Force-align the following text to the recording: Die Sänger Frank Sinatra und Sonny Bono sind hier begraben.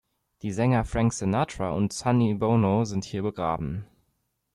Die 0.41 0.51
Sänger 0.51 0.83
Frank 0.83 1.13
Sinatra 1.13 1.69
und 1.73 1.93
Sonny 1.93 2.33
Bono 2.33 2.85
sind 2.85 3.05
hier 3.05 3.21
begraben. 3.21 3.85